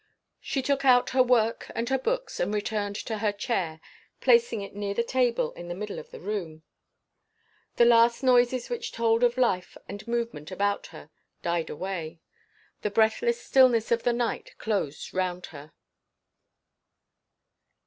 [0.39, 3.79] She took out her work and her books; and returned to her chair,
[4.19, 6.63] placing it near the table, in the middle of the room.
[7.75, 11.11] The last noises which told of life and movement about her
[11.43, 12.19] died away.
[12.81, 15.71] The breathless stillness of the night closed round her.